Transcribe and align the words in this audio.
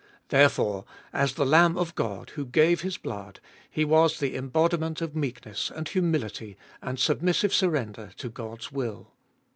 There 0.29 0.47
fore^ 0.47 0.85
as 1.13 1.35
the 1.35 1.45
Lamb 1.45 1.77
of 1.77 1.93
God, 1.93 2.31
who 2.31 2.47
gave 2.47 2.81
His 2.81 2.97
blood, 2.97 3.39
He 3.69 3.85
was 3.85 4.17
the 4.19 4.35
embodiment 4.35 4.99
of 4.99 5.15
meekness, 5.15 5.69
and 5.69 5.87
humility, 5.87 6.57
and 6.81 6.97
submissive 6.97 7.53
surrender 7.53 8.09
to 8.17 8.29
God's 8.29 8.71
will. 8.71 9.11